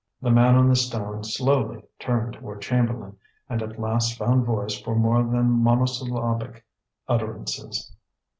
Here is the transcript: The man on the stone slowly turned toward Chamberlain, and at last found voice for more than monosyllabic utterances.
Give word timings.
The 0.19 0.31
man 0.31 0.55
on 0.55 0.67
the 0.67 0.75
stone 0.75 1.23
slowly 1.23 1.83
turned 1.99 2.33
toward 2.33 2.59
Chamberlain, 2.63 3.17
and 3.47 3.61
at 3.61 3.79
last 3.79 4.17
found 4.17 4.45
voice 4.47 4.81
for 4.81 4.95
more 4.95 5.21
than 5.21 5.51
monosyllabic 5.61 6.65
utterances. 7.07 7.95